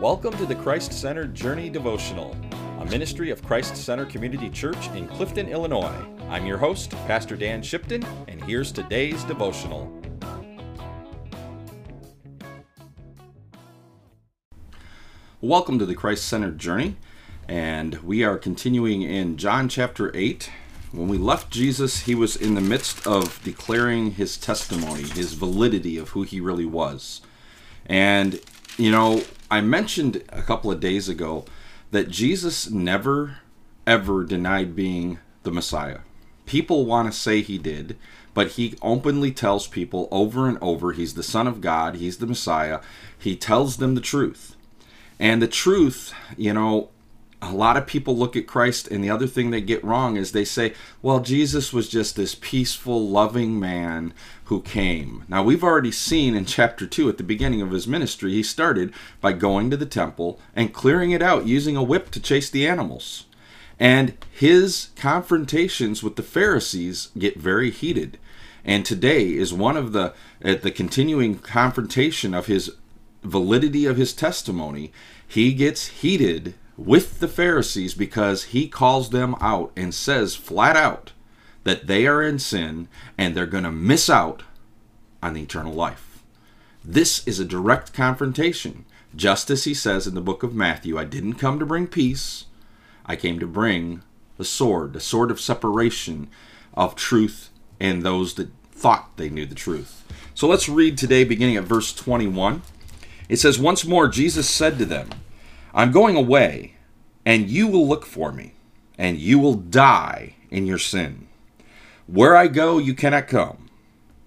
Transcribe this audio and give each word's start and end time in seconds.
Welcome 0.00 0.36
to 0.36 0.44
the 0.44 0.54
Christ 0.54 0.92
Centered 0.92 1.34
Journey 1.34 1.70
Devotional, 1.70 2.36
a 2.80 2.84
ministry 2.84 3.30
of 3.30 3.42
Christ 3.42 3.74
Center 3.78 4.04
Community 4.04 4.50
Church 4.50 4.90
in 4.90 5.08
Clifton, 5.08 5.48
Illinois. 5.48 5.96
I'm 6.28 6.44
your 6.44 6.58
host, 6.58 6.90
Pastor 7.06 7.34
Dan 7.34 7.62
Shipton, 7.62 8.04
and 8.28 8.44
here's 8.44 8.70
today's 8.70 9.24
devotional. 9.24 9.90
Welcome 15.40 15.78
to 15.78 15.86
the 15.86 15.94
Christ 15.94 16.26
Centered 16.26 16.58
Journey, 16.58 16.96
and 17.48 17.94
we 18.02 18.22
are 18.22 18.36
continuing 18.36 19.00
in 19.00 19.38
John 19.38 19.66
chapter 19.66 20.14
8. 20.14 20.50
When 20.92 21.08
we 21.08 21.16
left 21.16 21.50
Jesus, 21.50 22.00
he 22.00 22.14
was 22.14 22.36
in 22.36 22.54
the 22.54 22.60
midst 22.60 23.06
of 23.06 23.42
declaring 23.42 24.10
his 24.10 24.36
testimony, 24.36 25.04
his 25.04 25.32
validity 25.32 25.96
of 25.96 26.10
who 26.10 26.22
he 26.22 26.38
really 26.38 26.66
was. 26.66 27.22
And, 27.86 28.40
you 28.76 28.90
know, 28.90 29.22
I 29.50 29.60
mentioned 29.60 30.24
a 30.30 30.42
couple 30.42 30.72
of 30.72 30.80
days 30.80 31.08
ago 31.08 31.44
that 31.92 32.10
Jesus 32.10 32.68
never, 32.68 33.38
ever 33.86 34.24
denied 34.24 34.74
being 34.74 35.18
the 35.44 35.52
Messiah. 35.52 36.00
People 36.46 36.84
want 36.84 37.10
to 37.12 37.18
say 37.18 37.40
he 37.42 37.58
did, 37.58 37.96
but 38.34 38.52
he 38.52 38.76
openly 38.82 39.30
tells 39.30 39.68
people 39.68 40.08
over 40.10 40.48
and 40.48 40.58
over 40.60 40.92
he's 40.92 41.14
the 41.14 41.22
Son 41.22 41.46
of 41.46 41.60
God, 41.60 41.96
he's 41.96 42.18
the 42.18 42.26
Messiah. 42.26 42.80
He 43.18 43.36
tells 43.36 43.76
them 43.76 43.94
the 43.94 44.00
truth. 44.00 44.56
And 45.18 45.40
the 45.40 45.48
truth, 45.48 46.12
you 46.36 46.52
know, 46.52 46.90
a 47.42 47.52
lot 47.52 47.76
of 47.76 47.86
people 47.86 48.16
look 48.16 48.34
at 48.34 48.46
Christ, 48.46 48.88
and 48.88 49.04
the 49.04 49.10
other 49.10 49.26
thing 49.26 49.50
they 49.50 49.60
get 49.60 49.84
wrong 49.84 50.16
is 50.16 50.32
they 50.32 50.44
say, 50.44 50.72
well, 51.02 51.20
Jesus 51.20 51.72
was 51.72 51.88
just 51.88 52.16
this 52.16 52.34
peaceful, 52.34 53.08
loving 53.08 53.60
man 53.60 54.14
who 54.44 54.62
came. 54.62 55.24
Now, 55.28 55.42
we've 55.42 55.64
already 55.64 55.92
seen 55.92 56.34
in 56.34 56.46
chapter 56.46 56.86
2 56.86 57.08
at 57.08 57.18
the 57.18 57.22
beginning 57.22 57.60
of 57.60 57.72
his 57.72 57.86
ministry, 57.86 58.32
he 58.32 58.42
started 58.42 58.92
by 59.20 59.32
going 59.32 59.70
to 59.70 59.76
the 59.76 59.86
temple 59.86 60.40
and 60.54 60.72
clearing 60.72 61.10
it 61.10 61.22
out 61.22 61.46
using 61.46 61.76
a 61.76 61.82
whip 61.82 62.10
to 62.12 62.20
chase 62.20 62.48
the 62.48 62.66
animals. 62.66 63.26
And 63.78 64.16
his 64.30 64.88
confrontations 64.96 66.02
with 66.02 66.16
the 66.16 66.22
Pharisees 66.22 67.10
get 67.18 67.36
very 67.36 67.70
heated. 67.70 68.18
And 68.64 68.84
today 68.84 69.34
is 69.34 69.52
one 69.52 69.76
of 69.76 69.92
the 69.92 70.14
at 70.40 70.62
the 70.62 70.70
continuing 70.70 71.38
confrontation 71.38 72.32
of 72.32 72.46
his 72.46 72.72
validity 73.22 73.84
of 73.84 73.96
his 73.96 74.14
testimony. 74.14 74.92
He 75.26 75.52
gets 75.52 75.88
heated 75.88 76.54
with 76.76 77.20
the 77.20 77.28
Pharisees 77.28 77.94
because 77.94 78.44
he 78.44 78.68
calls 78.68 79.10
them 79.10 79.34
out 79.40 79.72
and 79.76 79.94
says 79.94 80.34
flat 80.34 80.76
out 80.76 81.12
that 81.64 81.86
they 81.86 82.06
are 82.06 82.22
in 82.22 82.38
sin 82.38 82.88
and 83.16 83.34
they're 83.34 83.46
going 83.46 83.64
to 83.64 83.72
miss 83.72 84.08
out 84.08 84.42
on 85.22 85.34
the 85.34 85.42
eternal 85.42 85.72
life. 85.72 86.22
This 86.84 87.26
is 87.26 87.40
a 87.40 87.44
direct 87.44 87.92
confrontation. 87.92 88.84
Just 89.14 89.50
as 89.50 89.64
he 89.64 89.74
says 89.74 90.06
in 90.06 90.14
the 90.14 90.20
book 90.20 90.42
of 90.42 90.54
Matthew, 90.54 90.98
I 90.98 91.04
didn't 91.04 91.34
come 91.34 91.58
to 91.58 91.66
bring 91.66 91.86
peace, 91.86 92.44
I 93.06 93.16
came 93.16 93.38
to 93.38 93.46
bring 93.46 94.02
the 94.36 94.44
sword, 94.44 94.92
the 94.92 95.00
sword 95.00 95.30
of 95.30 95.40
separation 95.40 96.28
of 96.74 96.94
truth 96.94 97.50
and 97.80 98.02
those 98.02 98.34
that 98.34 98.50
thought 98.70 99.16
they 99.16 99.30
knew 99.30 99.46
the 99.46 99.54
truth. 99.54 100.04
So 100.34 100.46
let's 100.46 100.68
read 100.68 100.98
today, 100.98 101.24
beginning 101.24 101.56
at 101.56 101.64
verse 101.64 101.94
21. 101.94 102.62
It 103.28 103.38
says, 103.38 103.58
Once 103.58 103.84
more 103.84 104.06
Jesus 104.06 104.48
said 104.48 104.78
to 104.78 104.84
them, 104.84 105.08
I'm 105.76 105.92
going 105.92 106.16
away, 106.16 106.76
and 107.26 107.50
you 107.50 107.66
will 107.66 107.86
look 107.86 108.06
for 108.06 108.32
me, 108.32 108.54
and 108.96 109.18
you 109.18 109.38
will 109.38 109.52
die 109.52 110.36
in 110.50 110.66
your 110.66 110.78
sin. 110.78 111.28
Where 112.06 112.34
I 112.34 112.46
go, 112.48 112.78
you 112.78 112.94
cannot 112.94 113.28
come. 113.28 113.68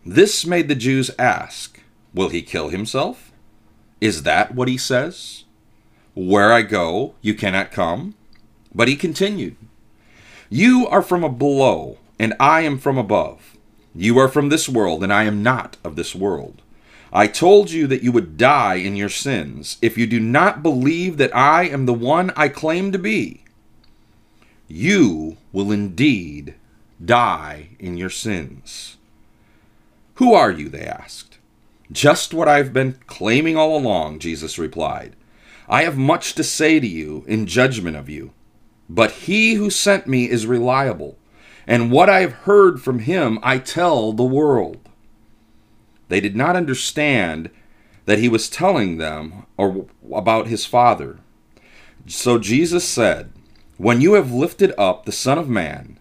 This 0.05 0.45
made 0.45 0.67
the 0.67 0.75
Jews 0.75 1.09
ask, 1.17 1.81
Will 2.13 2.29
he 2.29 2.43
kill 2.43 2.69
himself? 2.69 3.31
Is 3.99 4.21
that 4.23 4.53
what 4.53 4.67
he 4.67 4.77
says? 4.77 5.45
Where 6.13 6.53
I 6.53 6.61
go, 6.61 7.15
you 7.19 7.33
cannot 7.33 7.71
come. 7.71 8.13
But 8.75 8.87
he 8.87 8.95
continued, 8.95 9.57
You 10.51 10.85
are 10.87 11.01
from 11.01 11.21
below, 11.39 11.97
and 12.19 12.35
I 12.39 12.61
am 12.61 12.77
from 12.77 12.99
above. 12.99 13.57
You 13.95 14.19
are 14.19 14.27
from 14.27 14.49
this 14.49 14.69
world, 14.69 15.03
and 15.03 15.11
I 15.11 15.23
am 15.23 15.41
not 15.41 15.77
of 15.83 15.95
this 15.95 16.13
world. 16.13 16.61
I 17.11 17.27
told 17.27 17.71
you 17.71 17.87
that 17.87 18.03
you 18.03 18.11
would 18.11 18.37
die 18.37 18.75
in 18.75 18.95
your 18.95 19.09
sins 19.09 19.77
if 19.81 19.97
you 19.97 20.05
do 20.05 20.19
not 20.19 20.61
believe 20.61 21.17
that 21.17 21.35
I 21.35 21.63
am 21.63 21.85
the 21.85 21.93
one 21.93 22.31
I 22.35 22.49
claim 22.49 22.91
to 22.91 22.99
be. 22.99 23.43
You 24.67 25.37
will 25.51 25.71
indeed 25.71 26.55
die 27.03 27.69
in 27.79 27.97
your 27.97 28.11
sins. 28.11 28.97
Who 30.15 30.33
are 30.33 30.51
you? 30.51 30.69
They 30.69 30.85
asked. 30.85 31.39
Just 31.91 32.33
what 32.33 32.47
I've 32.47 32.73
been 32.73 32.99
claiming 33.07 33.57
all 33.57 33.75
along, 33.75 34.19
Jesus 34.19 34.59
replied. 34.59 35.15
I 35.67 35.83
have 35.83 35.97
much 35.97 36.33
to 36.35 36.43
say 36.43 36.79
to 36.79 36.87
you 36.87 37.23
in 37.27 37.47
judgment 37.47 37.95
of 37.95 38.09
you, 38.09 38.33
but 38.87 39.11
he 39.11 39.53
who 39.53 39.69
sent 39.69 40.07
me 40.07 40.29
is 40.29 40.45
reliable, 40.45 41.17
and 41.65 41.91
what 41.91 42.09
I 42.09 42.21
have 42.21 42.33
heard 42.33 42.81
from 42.81 42.99
him 42.99 43.39
I 43.41 43.59
tell 43.59 44.13
the 44.13 44.23
world. 44.23 44.88
They 46.09 46.19
did 46.19 46.35
not 46.35 46.55
understand 46.55 47.49
that 48.05 48.19
he 48.19 48.27
was 48.27 48.49
telling 48.49 48.97
them 48.97 49.45
or 49.55 49.85
about 50.11 50.47
his 50.47 50.65
Father. 50.65 51.19
So 52.07 52.37
Jesus 52.37 52.83
said, 52.83 53.31
When 53.77 54.01
you 54.01 54.13
have 54.13 54.31
lifted 54.31 54.73
up 54.77 55.05
the 55.05 55.11
Son 55.11 55.37
of 55.37 55.47
Man, 55.47 55.99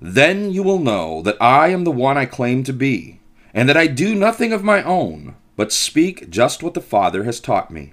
then 0.00 0.50
you 0.50 0.62
will 0.62 0.78
know 0.78 1.22
that 1.22 1.40
I 1.40 1.68
am 1.68 1.84
the 1.84 1.90
one 1.90 2.16
I 2.16 2.24
claim 2.26 2.64
to 2.64 2.72
be, 2.72 3.20
and 3.52 3.68
that 3.68 3.76
I 3.76 3.86
do 3.86 4.14
nothing 4.14 4.52
of 4.52 4.64
my 4.64 4.82
own, 4.82 5.34
but 5.56 5.72
speak 5.72 6.30
just 6.30 6.62
what 6.62 6.74
the 6.74 6.80
Father 6.80 7.24
has 7.24 7.40
taught 7.40 7.70
me. 7.70 7.92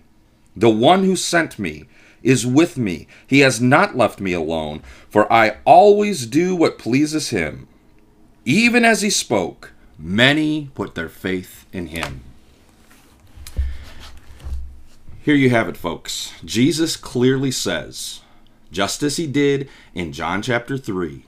The 0.55 0.69
one 0.69 1.03
who 1.03 1.15
sent 1.15 1.59
me 1.59 1.85
is 2.21 2.45
with 2.45 2.77
me. 2.77 3.07
He 3.25 3.39
has 3.39 3.61
not 3.61 3.95
left 3.95 4.19
me 4.19 4.33
alone, 4.33 4.81
for 5.09 5.31
I 5.31 5.57
always 5.65 6.25
do 6.25 6.55
what 6.55 6.77
pleases 6.77 7.29
him. 7.29 7.67
Even 8.45 8.83
as 8.83 9.01
he 9.01 9.09
spoke, 9.09 9.73
Many 10.01 10.69
put 10.73 10.95
their 10.95 11.09
faith 11.09 11.65
in 11.73 11.87
him. 11.87 12.21
Here 15.21 15.35
you 15.35 15.49
have 15.49 15.67
it, 15.67 15.75
folks. 15.75 16.33
Jesus 16.45 16.95
clearly 16.95 17.51
says, 17.51 18.21
just 18.71 19.03
as 19.03 19.17
he 19.17 19.27
did 19.27 19.67
in 19.93 20.13
John 20.13 20.41
chapter 20.41 20.77
3, 20.77 21.25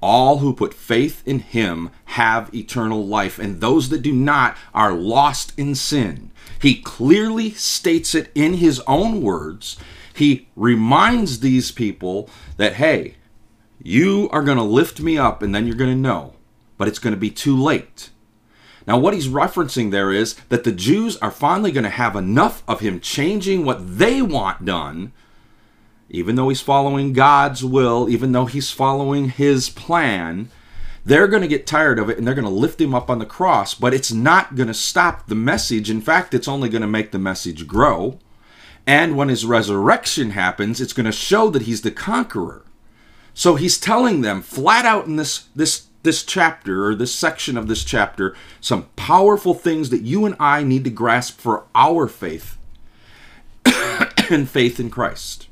all 0.00 0.38
who 0.38 0.54
put 0.54 0.72
faith 0.72 1.22
in 1.26 1.40
him 1.40 1.90
have 2.06 2.54
eternal 2.54 3.06
life, 3.06 3.38
and 3.38 3.60
those 3.60 3.90
that 3.90 4.02
do 4.02 4.12
not 4.12 4.56
are 4.72 4.94
lost 4.94 5.52
in 5.58 5.74
sin. 5.74 6.30
He 6.60 6.80
clearly 6.80 7.50
states 7.50 8.14
it 8.14 8.30
in 8.34 8.54
his 8.54 8.80
own 8.86 9.20
words. 9.20 9.76
He 10.14 10.48
reminds 10.56 11.40
these 11.40 11.70
people 11.70 12.30
that, 12.56 12.74
hey, 12.74 13.16
you 13.82 14.30
are 14.32 14.42
going 14.42 14.58
to 14.58 14.64
lift 14.64 15.00
me 15.00 15.18
up, 15.18 15.42
and 15.42 15.54
then 15.54 15.66
you're 15.66 15.76
going 15.76 15.90
to 15.90 15.96
know, 15.96 16.34
but 16.78 16.88
it's 16.88 16.98
going 16.98 17.14
to 17.14 17.20
be 17.20 17.30
too 17.30 17.56
late. 17.56 18.10
Now, 18.86 18.98
what 18.98 19.14
he's 19.14 19.28
referencing 19.28 19.90
there 19.90 20.12
is 20.12 20.34
that 20.50 20.64
the 20.64 20.72
Jews 20.72 21.16
are 21.18 21.30
finally 21.30 21.72
going 21.72 21.84
to 21.84 21.90
have 21.90 22.16
enough 22.16 22.62
of 22.68 22.80
him 22.80 23.00
changing 23.00 23.64
what 23.64 23.98
they 23.98 24.20
want 24.20 24.64
done, 24.64 25.12
even 26.10 26.34
though 26.34 26.50
he's 26.50 26.60
following 26.60 27.12
God's 27.12 27.64
will, 27.64 28.08
even 28.10 28.32
though 28.32 28.46
he's 28.46 28.70
following 28.70 29.30
his 29.30 29.70
plan. 29.70 30.50
They're 31.06 31.28
going 31.28 31.42
to 31.42 31.48
get 31.48 31.66
tired 31.66 31.98
of 31.98 32.08
it 32.08 32.18
and 32.18 32.26
they're 32.26 32.34
going 32.34 32.46
to 32.46 32.50
lift 32.50 32.80
him 32.80 32.94
up 32.94 33.10
on 33.10 33.18
the 33.18 33.26
cross, 33.26 33.74
but 33.74 33.92
it's 33.92 34.12
not 34.12 34.54
going 34.54 34.68
to 34.68 34.74
stop 34.74 35.26
the 35.26 35.34
message. 35.34 35.90
In 35.90 36.00
fact, 36.00 36.34
it's 36.34 36.48
only 36.48 36.68
going 36.68 36.82
to 36.82 36.88
make 36.88 37.10
the 37.10 37.18
message 37.18 37.66
grow. 37.66 38.18
And 38.86 39.16
when 39.16 39.28
his 39.28 39.46
resurrection 39.46 40.30
happens, 40.30 40.80
it's 40.80 40.92
going 40.92 41.06
to 41.06 41.12
show 41.12 41.50
that 41.50 41.62
he's 41.62 41.82
the 41.82 41.90
conqueror. 41.90 42.64
So 43.32 43.56
he's 43.56 43.78
telling 43.78 44.20
them 44.20 44.42
flat 44.42 44.84
out 44.84 45.06
in 45.06 45.16
this, 45.16 45.48
this 45.56 45.86
this 46.04 46.22
chapter 46.22 46.86
or 46.86 46.94
this 46.94 47.14
section 47.14 47.56
of 47.56 47.66
this 47.66 47.82
chapter 47.82 48.36
some 48.60 48.84
powerful 48.96 49.54
things 49.54 49.90
that 49.90 50.02
you 50.02 50.24
and 50.24 50.36
I 50.38 50.62
need 50.62 50.84
to 50.84 50.90
grasp 50.90 51.40
for 51.40 51.64
our 51.74 52.06
faith 52.06 52.56
and 54.30 54.48
faith 54.48 54.78
in 54.78 54.90
Christ. 54.90 55.48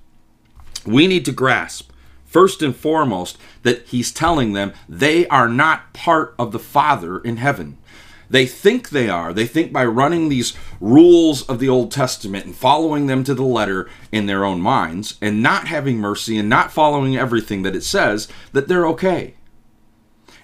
We 0.85 1.07
need 1.07 1.25
to 1.27 1.33
grasp, 1.33 1.91
first 2.25 2.63
and 2.63 2.75
foremost, 2.75 3.39
that 3.63 3.87
he's 3.87 4.13
telling 4.13 4.53
them 4.53 4.73
they 4.89 5.27
are 5.29 5.49
not 5.49 5.93
part 5.93 6.35
of 6.39 6.53
the 6.53 6.59
Father 6.59 7.19
in 7.19 7.37
heaven. 7.37 7.79
They 8.29 8.47
think 8.47 8.89
they 8.89 9.11
are. 9.11 9.35
They 9.35 9.47
think 9.47 9.75
by 9.75 9.85
running 9.85 10.29
these 10.29 10.55
rules 10.81 11.43
of 11.43 11.59
the 11.59 11.69
Old 11.69 11.93
Testament 11.93 12.47
and 12.47 12.55
following 12.55 13.07
them 13.07 13.25
to 13.25 13.35
the 13.35 13.45
letter 13.45 13.91
in 14.11 14.25
their 14.25 14.43
own 14.43 14.59
minds 14.59 15.19
and 15.21 15.43
not 15.43 15.69
having 15.69 15.99
mercy 15.99 16.39
and 16.39 16.49
not 16.49 16.73
following 16.73 17.15
everything 17.15 17.61
that 17.63 17.77
it 17.77 17.85
says, 17.85 18.29
that 18.53 18.69
they're 18.69 18.87
okay. 18.87 19.35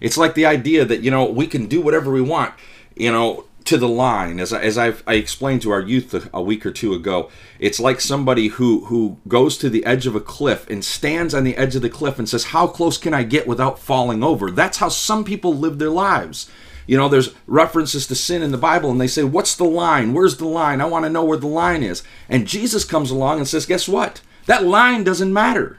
It's 0.01 0.19
like 0.19 0.35
the 0.35 0.47
idea 0.47 0.85
that 0.85 1.03
you 1.03 1.11
know 1.11 1.25
we 1.25 1.47
can 1.47 1.67
do 1.67 1.81
whatever 1.81 2.11
we 2.11 2.23
want, 2.23 2.55
you 2.97 3.13
know, 3.13 3.45
to 3.65 3.77
the 3.77 3.89
line. 3.89 4.41
As 4.41 4.53
I, 4.53 4.63
as 4.63 4.79
I've, 4.79 5.03
I 5.07 5.15
explained 5.15 5.63
to 5.63 5.71
our 5.71 5.83
youth 5.83 6.15
a, 6.15 6.31
a 6.33 6.43
week 6.43 6.65
or 6.65 6.71
two 6.71 6.95
ago, 6.95 7.31
it's 7.59 7.79
like 7.79 8.01
somebody 8.01 8.49
who 8.49 8.87
who 8.87 9.19
goes 9.29 9.59
to 9.59 9.69
the 9.69 9.85
edge 9.85 10.07
of 10.07 10.15
a 10.15 10.21
cliff 10.21 10.69
and 10.71 10.85
stands 10.85 11.35
on 11.35 11.45
the 11.45 11.57
edge 11.57 11.77
of 11.77 11.83
the 11.83 11.91
cliff 11.91 12.19
and 12.19 12.29
says, 12.29 12.45
"How 12.45 12.67
close 12.67 12.97
can 12.99 13.13
I 13.13 13.23
get 13.25 13.47
without 13.47 13.79
falling 13.79 14.23
over?" 14.23 14.51
That's 14.51 14.79
how 14.79 14.89
some 14.89 15.25
people 15.25 15.55
live 15.55 15.79
their 15.79 15.91
lives. 15.91 16.51
you 16.89 16.97
know, 16.97 17.09
there's 17.09 17.35
references 17.47 18.07
to 18.07 18.15
sin 18.15 18.43
in 18.43 18.51
the 18.51 18.57
Bible, 18.57 18.91
and 18.91 18.99
they 18.99 19.07
say, 19.07 19.23
What's 19.23 19.55
the 19.55 19.65
line? 19.65 20.15
Where's 20.15 20.39
the 20.39 20.47
line? 20.47 20.81
I 20.81 20.87
want 20.87 21.05
to 21.05 21.11
know 21.11 21.23
where 21.23 21.37
the 21.37 21.47
line 21.47 21.83
is. 21.83 22.03
And 22.31 22.49
Jesus 22.49 22.83
comes 22.83 23.11
along 23.11 23.39
and 23.39 23.47
says, 23.47 23.67
Guess 23.67 23.89
what? 23.89 24.23
That 24.47 24.65
line 24.65 25.05
doesn't 25.05 25.31
matter. 25.31 25.79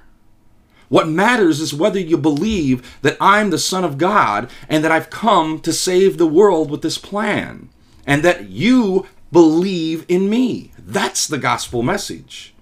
What 0.90 1.08
matters 1.08 1.60
is 1.60 1.74
whether 1.74 2.00
you 2.00 2.18
believe 2.18 3.00
that 3.02 3.18
I'm 3.22 3.50
the 3.50 3.58
Son 3.58 3.84
of 3.84 3.98
God 3.98 4.50
and 4.68 4.84
that 4.84 4.92
I've 4.92 5.10
come 5.10 5.60
to 5.62 5.72
save 5.72 6.18
the 6.18 6.28
world 6.28 6.70
with 6.70 6.82
this 6.82 6.98
plan, 6.98 7.70
and 8.06 8.24
that 8.24 8.50
you 8.50 9.06
believe 9.32 10.06
in 10.08 10.30
me. 10.30 10.72
That's 10.78 11.28
the 11.28 11.38
gospel 11.38 11.84
message 11.84 12.54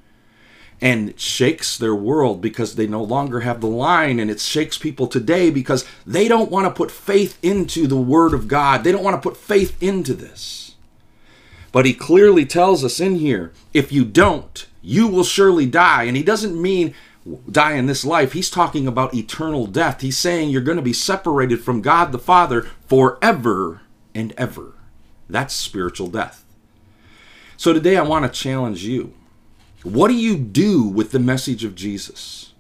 and 0.82 1.10
it 1.10 1.20
shakes 1.20 1.78
their 1.78 1.96
world 1.96 2.42
because 2.42 2.76
they 2.76 2.88
no 2.88 3.02
longer 3.02 3.40
have 3.42 3.62
the 3.62 3.68
line 3.68 4.20
and 4.20 4.30
it 4.30 4.40
shakes 4.40 4.78
people 4.78 5.08
today 5.08 5.50
because 5.50 5.86
they 6.06 6.28
don't 6.28 6.52
want 6.52 6.66
to 6.66 6.72
put 6.72 6.92
faith 6.92 7.38
into 7.42 7.88
the 7.88 7.98
word 7.98 8.34
of 8.34 8.48
God. 8.48 8.84
They 8.84 8.92
don't 8.92 9.04
want 9.04 9.22
to 9.22 9.30
put 9.30 9.38
faith 9.38 9.82
into 9.82 10.14
this. 10.14 10.76
But 11.72 11.86
he 11.86 11.94
clearly 11.94 12.46
tells 12.46 12.84
us 12.84 13.00
in 13.00 13.16
here, 13.16 13.52
if 13.74 13.92
you 13.92 14.06
don't, 14.06 14.68
you 14.82 15.08
will 15.08 15.24
surely 15.24 15.66
die. 15.66 16.04
And 16.04 16.16
he 16.16 16.24
doesn't 16.24 16.60
mean 16.60 16.94
die 17.50 17.74
in 17.74 17.86
this 17.88 18.06
life. 18.06 18.34
He's 18.34 18.50
talking 18.50 18.88
about 18.88 19.14
eternal 19.14 19.68
death. 19.68 20.02
He's 20.02 20.18
saying 20.18 20.50
you're 20.50 20.62
going 20.62 20.78
to 20.78 20.84
be 20.84 20.94
separated 20.94 21.62
from 21.62 21.82
God 21.82 22.12
the 22.12 22.20
Father 22.20 22.68
forever 22.88 23.82
and 24.14 24.34
ever. 24.38 24.74
That's 25.30 25.54
spiritual 25.54 26.08
death. 26.08 26.44
So 27.58 27.74
today 27.74 27.98
I 27.98 28.04
want 28.04 28.26
to 28.26 28.40
challenge 28.40 28.84
you 28.84 29.14
what 29.84 30.10
do 30.10 30.16
you 30.16 30.38
do 30.38 30.84
with 30.84 31.12
the 31.12 31.20
message 31.20 31.64
of 31.64 31.76
Jesus? 31.76 32.54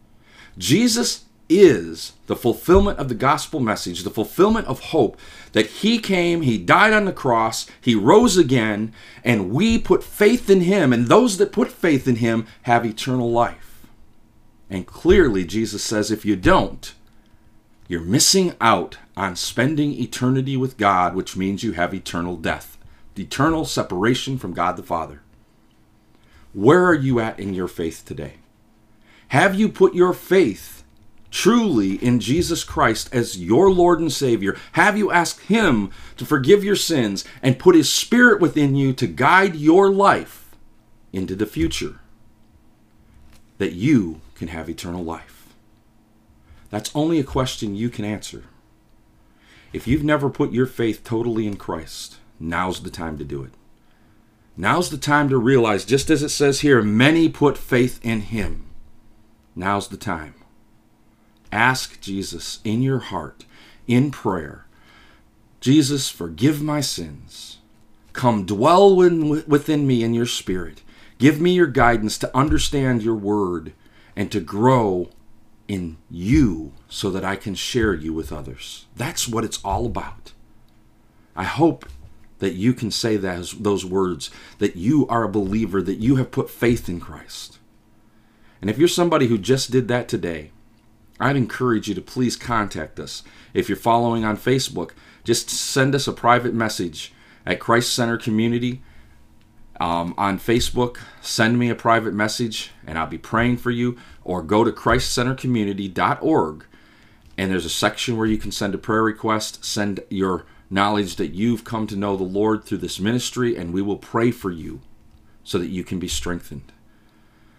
Jesus 0.57 1.25
is 1.49 2.13
the 2.27 2.35
fulfillment 2.35 2.99
of 2.99 3.09
the 3.09 3.15
gospel 3.15 3.59
message, 3.59 4.03
the 4.03 4.09
fulfillment 4.09 4.67
of 4.67 4.79
hope 4.79 5.17
that 5.53 5.67
he 5.67 5.97
came, 5.97 6.41
he 6.41 6.57
died 6.57 6.93
on 6.93 7.05
the 7.05 7.13
cross, 7.13 7.67
he 7.81 7.95
rose 7.95 8.37
again, 8.37 8.93
and 9.23 9.51
we 9.51 9.77
put 9.77 10.03
faith 10.03 10.49
in 10.49 10.61
him, 10.61 10.91
and 10.93 11.07
those 11.07 11.37
that 11.37 11.51
put 11.51 11.71
faith 11.71 12.07
in 12.07 12.17
him 12.17 12.45
have 12.63 12.85
eternal 12.85 13.31
life. 13.31 13.76
And 14.69 14.85
clearly, 14.85 15.45
Jesus 15.45 15.83
says 15.83 16.11
if 16.11 16.25
you 16.25 16.35
don't, 16.35 16.93
you're 17.87 18.01
missing 18.01 18.53
out 18.59 18.97
on 19.15 19.35
spending 19.35 19.93
eternity 19.93 20.57
with 20.57 20.77
God, 20.77 21.15
which 21.15 21.37
means 21.37 21.63
you 21.63 21.71
have 21.73 21.93
eternal 21.93 22.35
death, 22.35 22.77
eternal 23.17 23.65
separation 23.65 24.37
from 24.37 24.53
God 24.53 24.75
the 24.75 24.83
Father. 24.83 25.21
Where 26.53 26.83
are 26.83 26.95
you 26.95 27.19
at 27.19 27.39
in 27.39 27.53
your 27.53 27.67
faith 27.67 28.03
today? 28.05 28.35
Have 29.29 29.55
you 29.55 29.69
put 29.69 29.93
your 29.93 30.13
faith 30.13 30.83
truly 31.31 31.95
in 31.95 32.19
Jesus 32.19 32.63
Christ 32.63 33.13
as 33.13 33.37
your 33.37 33.71
Lord 33.71 33.99
and 33.99 34.11
Savior? 34.11 34.57
Have 34.73 34.97
you 34.97 35.11
asked 35.11 35.41
Him 35.41 35.91
to 36.17 36.25
forgive 36.25 36.63
your 36.63 36.75
sins 36.75 37.23
and 37.41 37.59
put 37.59 37.75
His 37.75 37.91
Spirit 37.91 38.41
within 38.41 38.75
you 38.75 38.93
to 38.93 39.07
guide 39.07 39.55
your 39.55 39.91
life 39.91 40.55
into 41.13 41.35
the 41.35 41.45
future 41.45 41.99
that 43.57 43.73
you 43.73 44.21
can 44.37 44.47
have 44.49 44.69
eternal 44.69 45.03
life? 45.03 45.53
That's 46.69 46.95
only 46.95 47.19
a 47.19 47.23
question 47.23 47.75
you 47.75 47.89
can 47.89 48.05
answer. 48.05 48.45
If 49.73 49.87
you've 49.87 50.03
never 50.03 50.29
put 50.29 50.53
your 50.53 50.65
faith 50.65 51.03
totally 51.03 51.47
in 51.47 51.57
Christ, 51.57 52.17
now's 52.39 52.81
the 52.81 52.89
time 52.89 53.17
to 53.17 53.25
do 53.25 53.43
it. 53.43 53.51
Now's 54.55 54.89
the 54.89 54.97
time 54.97 55.29
to 55.29 55.37
realize, 55.37 55.85
just 55.85 56.09
as 56.09 56.23
it 56.23 56.29
says 56.29 56.61
here, 56.61 56.81
many 56.81 57.29
put 57.29 57.57
faith 57.57 57.99
in 58.03 58.21
him. 58.21 58.65
Now's 59.55 59.87
the 59.87 59.97
time. 59.97 60.33
Ask 61.51 62.01
Jesus 62.01 62.59
in 62.63 62.81
your 62.81 62.99
heart, 62.99 63.45
in 63.87 64.11
prayer 64.11 64.67
Jesus, 65.59 66.09
forgive 66.09 66.61
my 66.61 66.81
sins. 66.81 67.57
Come 68.13 68.45
dwell 68.45 68.95
within 68.95 69.87
me 69.87 70.03
in 70.03 70.13
your 70.13 70.25
spirit. 70.25 70.81
Give 71.17 71.41
me 71.41 71.51
your 71.51 71.67
guidance 71.67 72.17
to 72.19 72.37
understand 72.37 73.01
your 73.01 73.15
word 73.15 73.73
and 74.17 74.31
to 74.31 74.39
grow 74.39 75.09
in 75.67 75.95
you 76.09 76.73
so 76.89 77.11
that 77.11 77.23
I 77.23 77.35
can 77.35 77.53
share 77.53 77.93
you 77.93 78.13
with 78.13 78.33
others. 78.33 78.87
That's 78.95 79.27
what 79.27 79.45
it's 79.45 79.63
all 79.63 79.85
about. 79.85 80.33
I 81.35 81.43
hope 81.43 81.87
that 82.39 82.53
you 82.53 82.73
can 82.73 82.89
say 82.89 83.15
those, 83.15 83.51
those 83.51 83.85
words, 83.85 84.31
that 84.57 84.75
you 84.75 85.07
are 85.07 85.23
a 85.23 85.29
believer, 85.29 85.83
that 85.83 85.99
you 85.99 86.15
have 86.15 86.31
put 86.31 86.49
faith 86.49 86.89
in 86.89 86.99
Christ. 86.99 87.59
And 88.59 88.71
if 88.71 88.79
you're 88.79 88.87
somebody 88.87 89.27
who 89.27 89.37
just 89.37 89.69
did 89.69 89.87
that 89.89 90.07
today, 90.07 90.49
I'd 91.19 91.35
encourage 91.35 91.87
you 91.87 91.93
to 91.93 92.01
please 92.01 92.35
contact 92.35 92.99
us. 92.99 93.21
If 93.53 93.69
you're 93.69 93.75
following 93.75 94.25
on 94.25 94.37
Facebook, 94.37 94.91
just 95.23 95.51
send 95.51 95.93
us 95.93 96.07
a 96.07 96.13
private 96.13 96.55
message 96.55 97.13
at 97.45 97.59
Christ 97.59 97.93
Center 97.93 98.17
Community 98.17 98.81
um, 99.79 100.13
on 100.17 100.39
Facebook. 100.39 100.97
Send 101.21 101.57
me 101.59 101.69
a 101.69 101.75
private 101.75 102.13
message 102.13 102.71
and 102.85 102.97
I'll 102.97 103.07
be 103.07 103.17
praying 103.17 103.57
for 103.57 103.71
you. 103.71 103.97
Or 104.23 104.41
go 104.41 104.63
to 104.63 104.71
ChristCenterCommunity.org 104.71 106.65
and 107.37 107.51
there's 107.51 107.65
a 107.65 107.69
section 107.69 108.17
where 108.17 108.25
you 108.25 108.37
can 108.37 108.51
send 108.51 108.73
a 108.73 108.79
prayer 108.79 109.03
request, 109.03 109.63
send 109.63 109.99
your 110.09 110.45
knowledge 110.69 111.15
that 111.17 111.33
you've 111.33 111.63
come 111.63 111.85
to 111.87 111.95
know 111.95 112.17
the 112.17 112.23
Lord 112.23 112.63
through 112.63 112.79
this 112.79 112.99
ministry, 112.99 113.55
and 113.55 113.73
we 113.73 113.81
will 113.81 113.97
pray 113.97 114.31
for 114.31 114.51
you 114.51 114.81
so 115.43 115.57
that 115.59 115.69
you 115.69 115.83
can 115.83 115.99
be 115.99 116.07
strengthened. 116.07 116.73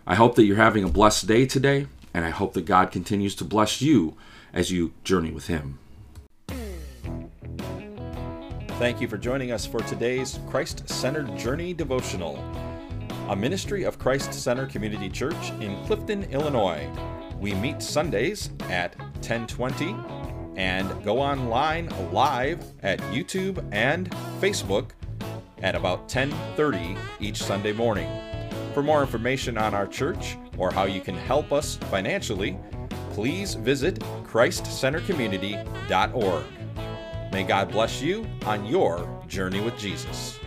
I 0.07 0.17
hope 0.17 0.35
that 0.35 0.45
you're 0.45 0.57
having 0.57 0.85
a 0.85 0.89
blessed 0.89 1.27
day 1.27 1.47
today, 1.47 1.87
and 2.13 2.25
I 2.25 2.31
hope 2.31 2.55
that 2.55 2.67
God 2.67 2.91
continues 2.91 3.35
to 3.37 3.45
bless 3.45 3.81
you 3.81 4.17
as 4.53 4.71
you 4.71 4.93
journey 5.05 5.31
with 5.31 5.47
Him. 5.47 5.79
Thank 8.79 9.01
you 9.01 9.09
for 9.09 9.19
joining 9.19 9.51
us 9.51 9.67
for 9.67 9.81
today's 9.81 10.39
Christ 10.49 10.89
Centered 10.89 11.37
Journey 11.37 11.75
devotional, 11.75 12.37
a 13.29 13.35
ministry 13.35 13.83
of 13.83 13.99
Christ 13.99 14.33
Center 14.33 14.67
Community 14.67 15.09
Church 15.09 15.51
in 15.61 15.85
Clifton, 15.85 16.23
Illinois. 16.31 16.89
We 17.41 17.55
meet 17.55 17.83
Sundays 17.83 18.51
at 18.71 18.97
1020 18.97 19.97
and 20.55 21.03
go 21.03 21.19
online 21.19 21.89
live 22.13 22.63
at 22.85 23.01
YouTube 23.11 23.69
and 23.73 24.09
Facebook 24.41 24.91
at 25.61 25.75
about 25.75 26.09
10:30 26.09 26.97
each 27.19 27.43
Sunday 27.43 27.73
morning. 27.73 28.09
For 28.75 28.85
more 28.85 29.01
information 29.01 29.59
on 29.59 29.75
our 29.75 29.89
church 29.89 30.39
or 30.57 30.71
how 30.71 30.85
you 30.85 31.01
can 31.01 31.17
help 31.17 31.53
us 31.53 31.75
financially, 31.91 32.57
please 33.11 33.55
visit 33.55 33.99
christcentercommunity.org. 34.23 36.45
May 37.39 37.45
God 37.45 37.71
bless 37.71 38.03
you 38.03 38.27
on 38.47 38.67
your 38.67 39.09
journey 39.29 39.61
with 39.61 39.79
Jesus. 39.79 40.38